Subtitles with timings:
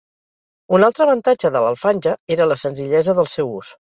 [0.77, 3.73] Un altre avantatge de l'alfange era la senzillesa del seu ús.